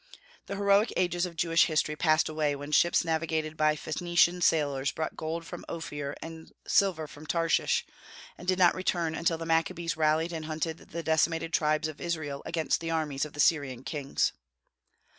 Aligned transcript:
The 0.47 0.55
heroic 0.55 0.91
ages 0.97 1.27
of 1.27 1.35
Jewish 1.35 1.65
history 1.65 1.95
passed 1.95 2.27
away 2.27 2.55
when 2.55 2.71
ships 2.71 3.05
navigated 3.05 3.55
by 3.55 3.75
Phoenician 3.75 4.41
sailors 4.41 4.91
brought 4.91 5.15
gold 5.15 5.45
from 5.45 5.63
Ophir 5.69 6.15
and 6.23 6.51
silver 6.65 7.05
from 7.05 7.27
Tarshish, 7.27 7.85
and 8.35 8.47
did 8.47 8.57
not 8.57 8.73
return 8.73 9.13
until 9.13 9.37
the 9.37 9.45
Maccabees 9.45 9.95
rallied 9.95 10.31
the 10.31 10.41
hunted 10.41 10.91
and 10.91 11.05
decimated 11.05 11.53
tribes 11.53 11.87
of 11.87 12.01
Israel 12.01 12.41
against 12.47 12.79
the 12.81 12.89
armies 12.89 13.25
of 13.25 13.33
the 13.33 13.39
Syrian 13.39 13.83
kings. 13.83 14.33